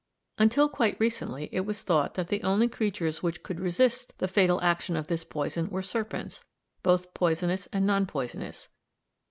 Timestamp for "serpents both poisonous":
5.83-7.67